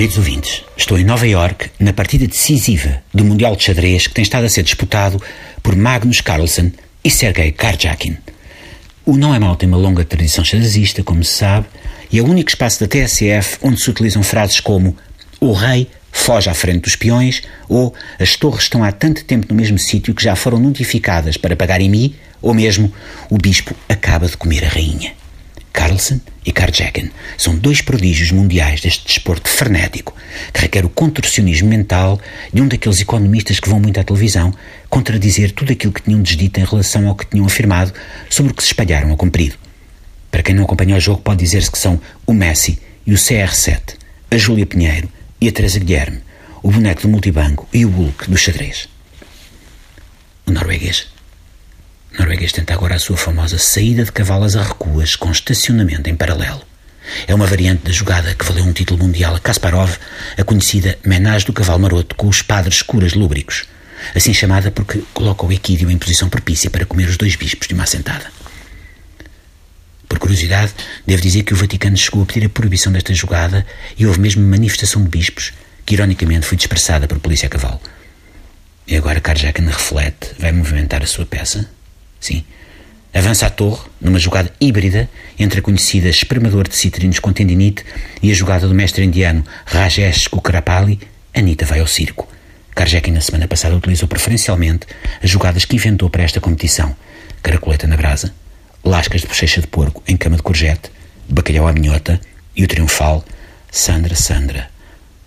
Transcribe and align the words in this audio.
Queridos 0.00 0.16
ouvintes, 0.16 0.64
estou 0.78 0.98
em 0.98 1.04
Nova 1.04 1.26
York 1.26 1.72
na 1.78 1.92
partida 1.92 2.26
decisiva 2.26 3.02
do 3.12 3.22
Mundial 3.22 3.54
de 3.54 3.64
Xadrez 3.64 4.06
que 4.06 4.14
tem 4.14 4.22
estado 4.22 4.46
a 4.46 4.48
ser 4.48 4.62
disputado 4.62 5.22
por 5.62 5.76
Magnus 5.76 6.22
Carlsen 6.22 6.72
e 7.04 7.10
Sergei 7.10 7.52
Karjakin. 7.52 8.16
O 9.04 9.14
Não 9.14 9.34
é 9.34 9.38
Mal 9.38 9.56
tem 9.56 9.68
uma 9.68 9.76
longa 9.76 10.02
tradição 10.02 10.42
xadrezista, 10.42 11.04
como 11.04 11.22
se 11.22 11.34
sabe, 11.34 11.66
e 12.10 12.18
é 12.18 12.22
o 12.22 12.26
único 12.26 12.48
espaço 12.48 12.80
da 12.80 12.88
TSF 12.88 13.58
onde 13.60 13.78
se 13.78 13.90
utilizam 13.90 14.22
frases 14.22 14.58
como 14.58 14.96
o 15.38 15.52
rei 15.52 15.86
foge 16.10 16.48
à 16.48 16.54
frente 16.54 16.84
dos 16.84 16.96
peões 16.96 17.42
ou 17.68 17.92
as 18.18 18.36
torres 18.36 18.62
estão 18.62 18.82
há 18.82 18.90
tanto 18.92 19.22
tempo 19.26 19.48
no 19.50 19.54
mesmo 19.54 19.78
sítio 19.78 20.14
que 20.14 20.24
já 20.24 20.34
foram 20.34 20.58
notificadas 20.58 21.36
para 21.36 21.54
pagar 21.54 21.82
em 21.82 21.90
mim 21.90 22.14
ou 22.40 22.54
mesmo 22.54 22.90
o 23.28 23.36
bispo 23.36 23.74
acaba 23.86 24.26
de 24.26 24.38
comer 24.38 24.64
a 24.64 24.68
rainha. 24.68 25.12
Carlsen 25.72 26.20
e 26.44 26.52
Karjakin 26.52 27.10
são 27.36 27.56
dois 27.56 27.80
prodígios 27.80 28.30
mundiais 28.30 28.80
deste 28.80 29.06
desporto 29.06 29.48
frenético 29.48 30.14
que 30.52 30.60
requer 30.60 30.84
o 30.84 30.88
contorcionismo 30.88 31.68
mental 31.68 32.20
de 32.52 32.60
um 32.60 32.68
daqueles 32.68 33.00
economistas 33.00 33.60
que 33.60 33.68
vão 33.68 33.80
muito 33.80 34.00
à 34.00 34.04
televisão 34.04 34.52
contradizer 34.88 35.52
tudo 35.52 35.72
aquilo 35.72 35.92
que 35.92 36.02
tinham 36.02 36.22
desdito 36.22 36.60
em 36.60 36.64
relação 36.64 37.08
ao 37.08 37.14
que 37.14 37.26
tinham 37.26 37.46
afirmado 37.46 37.92
sobre 38.28 38.52
o 38.52 38.54
que 38.54 38.62
se 38.62 38.68
espalharam 38.68 39.12
a 39.12 39.16
comprido. 39.16 39.56
Para 40.30 40.42
quem 40.42 40.54
não 40.54 40.64
acompanha 40.64 40.96
o 40.96 41.00
jogo, 41.00 41.22
pode 41.22 41.40
dizer-se 41.40 41.70
que 41.70 41.78
são 41.78 42.00
o 42.26 42.32
Messi 42.32 42.78
e 43.06 43.12
o 43.12 43.16
CR7, 43.16 43.96
a 44.30 44.38
Júlia 44.38 44.66
Pinheiro 44.66 45.08
e 45.40 45.48
a 45.48 45.52
Teresa 45.52 45.78
Guilherme, 45.78 46.20
o 46.62 46.70
boneco 46.70 47.02
do 47.02 47.08
multibanco 47.08 47.68
e 47.72 47.84
o 47.84 47.90
Hulk 47.90 48.30
do 48.30 48.36
xadrez. 48.36 48.88
O 50.46 50.52
norueguês 50.52 51.08
norueguês 52.18 52.52
tenta 52.52 52.74
agora 52.74 52.96
a 52.96 52.98
sua 52.98 53.16
famosa 53.16 53.58
saída 53.58 54.04
de 54.04 54.12
cavalas 54.12 54.56
a 54.56 54.62
recuas 54.62 55.16
com 55.16 55.30
estacionamento 55.30 56.08
em 56.10 56.16
paralelo. 56.16 56.62
É 57.26 57.34
uma 57.34 57.46
variante 57.46 57.84
da 57.84 57.92
jogada 57.92 58.34
que 58.34 58.44
valeu 58.44 58.64
um 58.64 58.72
título 58.72 59.02
mundial 59.02 59.34
a 59.34 59.40
Kasparov, 59.40 59.96
a 60.36 60.44
conhecida 60.44 60.98
menage 61.04 61.46
do 61.46 61.52
cavalo 61.52 61.80
maroto 61.80 62.14
com 62.14 62.28
os 62.28 62.42
padres 62.42 62.76
escuras 62.76 63.14
lúbricos, 63.14 63.64
assim 64.14 64.32
chamada 64.32 64.70
porque 64.70 65.02
coloca 65.12 65.44
o 65.44 65.52
equídeo 65.52 65.90
em 65.90 65.98
posição 65.98 66.28
propícia 66.28 66.70
para 66.70 66.86
comer 66.86 67.08
os 67.08 67.16
dois 67.16 67.36
bispos 67.36 67.68
de 67.68 67.74
uma 67.74 67.84
assentada. 67.84 68.26
Por 70.08 70.18
curiosidade, 70.18 70.72
devo 71.06 71.22
dizer 71.22 71.44
que 71.44 71.54
o 71.54 71.56
Vaticano 71.56 71.96
chegou 71.96 72.22
a 72.22 72.26
pedir 72.26 72.46
a 72.46 72.48
proibição 72.48 72.92
desta 72.92 73.14
jogada 73.14 73.64
e 73.96 74.06
houve 74.06 74.20
mesmo 74.20 74.42
manifestação 74.42 75.02
de 75.02 75.08
bispos, 75.08 75.52
que 75.86 75.94
ironicamente 75.94 76.46
foi 76.46 76.56
dispersada 76.56 77.06
por 77.06 77.18
polícia 77.20 77.46
a 77.46 77.50
cavalo. 77.50 77.80
E 78.86 78.96
agora 78.96 79.20
Karjakin 79.20 79.66
reflete, 79.66 80.32
vai 80.38 80.50
movimentar 80.50 81.02
a 81.02 81.06
sua 81.06 81.24
peça? 81.24 81.70
Sim. 82.20 82.44
Avança 83.12 83.46
à 83.46 83.50
torre, 83.50 83.88
numa 84.00 84.18
jogada 84.18 84.52
híbrida 84.60 85.10
entre 85.38 85.58
a 85.58 85.62
conhecida 85.62 86.08
espremador 86.08 86.68
de 86.68 86.76
citrinos 86.76 87.18
com 87.18 87.32
tendinite 87.32 87.84
e 88.22 88.30
a 88.30 88.34
jogada 88.34 88.68
do 88.68 88.74
mestre 88.74 89.04
indiano 89.04 89.44
Rajesh 89.66 90.28
Kukrapali, 90.28 91.00
Anita 91.34 91.64
vai 91.64 91.80
ao 91.80 91.86
circo. 91.86 92.28
Karjeki 92.74 93.10
na 93.10 93.20
semana 93.20 93.48
passada 93.48 93.74
utilizou 93.74 94.08
preferencialmente 94.08 94.86
as 95.22 95.28
jogadas 95.28 95.64
que 95.64 95.74
inventou 95.74 96.08
para 96.08 96.22
esta 96.22 96.40
competição. 96.40 96.94
Caracoleta 97.42 97.86
na 97.86 97.96
brasa, 97.96 98.32
lascas 98.84 99.22
de 99.22 99.26
bochecha 99.26 99.60
de 99.60 99.66
porco 99.66 100.02
em 100.06 100.16
cama 100.16 100.36
de 100.36 100.42
courgette, 100.42 100.90
bacalhau 101.28 101.66
à 101.66 101.72
minhota 101.72 102.20
e 102.54 102.62
o 102.62 102.68
triunfal 102.68 103.24
Sandra, 103.70 104.14
Sandra. 104.14 104.70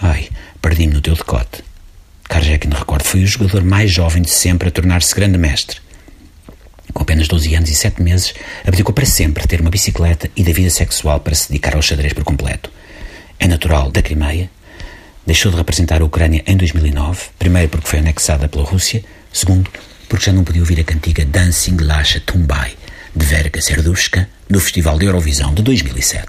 Ai, 0.00 0.28
perdi-me 0.60 0.94
no 0.94 1.00
teu 1.00 1.14
decote. 1.14 1.62
Karjekin, 2.24 2.70
recordo, 2.70 3.04
foi 3.04 3.22
o 3.22 3.26
jogador 3.26 3.62
mais 3.62 3.92
jovem 3.92 4.22
de 4.22 4.30
sempre 4.30 4.68
a 4.68 4.70
tornar-se 4.70 5.14
grande 5.14 5.36
mestre. 5.36 5.80
Apenas 7.10 7.26
12 7.26 7.56
anos 7.56 7.70
e 7.70 7.74
7 7.74 8.00
meses, 8.00 8.32
abdicou 8.64 8.94
para 8.94 9.04
sempre 9.04 9.42
de 9.42 9.48
ter 9.48 9.60
uma 9.60 9.68
bicicleta 9.68 10.30
e 10.36 10.44
da 10.44 10.52
vida 10.52 10.70
sexual 10.70 11.18
para 11.18 11.34
se 11.34 11.48
dedicar 11.48 11.74
ao 11.74 11.82
xadrez 11.82 12.12
por 12.12 12.22
completo. 12.22 12.70
É 13.36 13.48
natural 13.48 13.90
da 13.90 14.00
Crimeia, 14.00 14.48
deixou 15.26 15.50
de 15.50 15.58
representar 15.58 16.02
a 16.02 16.04
Ucrânia 16.04 16.40
em 16.46 16.56
2009, 16.56 17.20
primeiro 17.36 17.68
porque 17.68 17.88
foi 17.88 17.98
anexada 17.98 18.48
pela 18.48 18.62
Rússia, 18.62 19.02
segundo 19.32 19.68
porque 20.08 20.26
já 20.26 20.32
não 20.32 20.44
podia 20.44 20.62
ouvir 20.62 20.78
a 20.78 20.84
cantiga 20.84 21.24
Dancing 21.24 21.78
Lasha 21.80 22.20
Tumbai, 22.20 22.76
de 23.16 23.26
Verga 23.26 23.60
Serdushka, 23.60 24.28
do 24.48 24.60
Festival 24.60 24.96
de 24.96 25.06
Eurovisão 25.06 25.52
de 25.52 25.62
2007. 25.62 26.28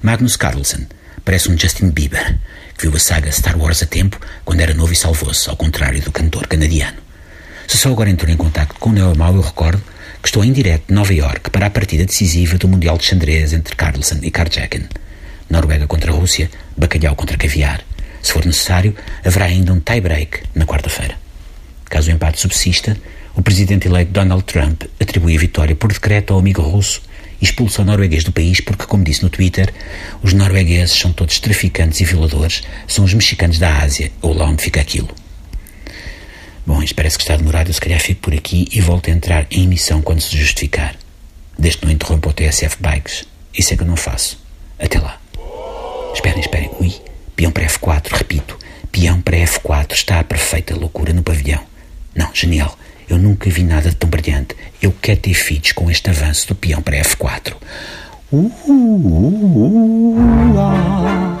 Magnus 0.00 0.36
Carlsen 0.36 0.86
parece 1.22 1.50
um 1.50 1.58
Justin 1.58 1.90
Bieber, 1.90 2.38
que 2.78 2.86
viu 2.86 2.96
a 2.96 2.98
saga 2.98 3.30
Star 3.30 3.58
Wars 3.58 3.82
a 3.82 3.86
tempo 3.86 4.18
quando 4.42 4.62
era 4.62 4.72
novo 4.72 4.94
e 4.94 4.96
salvou-se, 4.96 5.50
ao 5.50 5.56
contrário 5.56 6.00
do 6.00 6.10
cantor 6.10 6.46
canadiano. 6.46 6.96
Se 7.68 7.76
só 7.76 7.90
agora 7.90 8.08
entrou 8.08 8.32
em 8.32 8.38
contato 8.38 8.74
com 8.80 8.88
o 8.88 8.92
Neo 8.94 9.14
Mal, 9.14 9.34
eu 9.34 9.42
recordo 9.42 9.82
que 10.24 10.28
estou 10.28 10.42
em 10.42 10.52
direto 10.52 10.84
de 10.88 10.94
Nova 10.94 11.12
York 11.12 11.50
para 11.50 11.66
a 11.66 11.70
partida 11.70 12.06
decisiva 12.06 12.56
do 12.56 12.66
Mundial 12.66 12.96
de 12.96 13.04
Xandrez 13.04 13.52
entre 13.52 13.76
Carlsen 13.76 14.20
e 14.22 14.30
Karjakin. 14.30 14.84
Noruega 15.50 15.86
contra 15.86 16.12
Rússia, 16.12 16.50
bacalhau 16.74 17.14
contra 17.14 17.36
caviar. 17.36 17.84
Se 18.22 18.32
for 18.32 18.46
necessário, 18.46 18.96
haverá 19.22 19.44
ainda 19.44 19.74
um 19.74 19.80
tie-break 19.80 20.44
na 20.54 20.64
quarta-feira. 20.64 21.18
Caso 21.90 22.08
o 22.08 22.14
empate 22.14 22.40
subsista, 22.40 22.96
o 23.36 23.42
presidente 23.42 23.86
eleito 23.86 24.12
Donald 24.12 24.44
Trump 24.44 24.84
atribui 24.98 25.36
a 25.36 25.38
vitória 25.38 25.76
por 25.76 25.92
decreto 25.92 26.32
ao 26.32 26.40
amigo 26.40 26.62
russo 26.62 27.02
e 27.38 27.44
expulsa 27.44 27.82
o 27.82 27.84
norueguês 27.84 28.24
do 28.24 28.32
país 28.32 28.62
porque, 28.62 28.86
como 28.86 29.04
disse 29.04 29.22
no 29.22 29.28
Twitter, 29.28 29.74
os 30.22 30.32
noruegueses 30.32 30.98
são 30.98 31.12
todos 31.12 31.38
traficantes 31.38 32.00
e 32.00 32.04
violadores, 32.06 32.62
são 32.88 33.04
os 33.04 33.12
mexicanos 33.12 33.58
da 33.58 33.82
Ásia, 33.82 34.10
ou 34.22 34.32
lá 34.32 34.46
onde 34.46 34.62
fica 34.62 34.80
aquilo. 34.80 35.14
Parece 36.92 37.16
que 37.16 37.24
está 37.24 37.36
demorado, 37.36 37.68
eu 37.68 37.74
se 37.74 37.80
calhar 37.80 38.00
fico 38.00 38.20
por 38.20 38.34
aqui 38.34 38.68
e 38.72 38.80
volto 38.80 39.10
a 39.10 39.12
entrar 39.12 39.46
em 39.50 39.64
emissão 39.64 40.02
quando 40.02 40.20
se 40.20 40.36
justificar. 40.36 40.96
Desde 41.58 41.78
que 41.78 41.86
não 41.86 41.92
interrompa 41.92 42.28
o 42.28 42.32
TSF 42.32 42.76
Bikes. 42.80 43.24
Isso 43.56 43.72
é 43.72 43.76
que 43.76 43.82
eu 43.82 43.86
não 43.86 43.96
faço. 43.96 44.38
Até 44.78 44.98
lá. 44.98 45.20
Esperem, 46.12 46.40
esperem. 46.40 46.70
Ui, 46.80 46.92
peão 47.36 47.50
para 47.52 47.66
F4, 47.66 48.12
repito. 48.12 48.58
Peão 48.90 49.20
para 49.20 49.36
F4. 49.38 49.92
Está 49.92 50.20
a 50.20 50.24
perfeita 50.24 50.74
loucura 50.74 51.12
no 51.12 51.22
pavilhão. 51.22 51.60
Não, 52.14 52.30
genial. 52.34 52.76
Eu 53.08 53.18
nunca 53.18 53.50
vi 53.50 53.62
nada 53.62 53.90
de 53.90 53.96
tão 53.96 54.08
brilhante. 54.08 54.56
Eu 54.80 54.92
quero 55.00 55.20
ter 55.20 55.34
filhos 55.34 55.72
com 55.72 55.90
este 55.90 56.10
avanço 56.10 56.48
do 56.48 56.54
peão 56.54 56.82
para 56.82 56.98
F4. 56.98 57.54
Uh, 58.32 58.36
uh, 58.36 58.72
uh, 58.72 60.16
uh, 60.16 60.58
ah. 60.58 61.33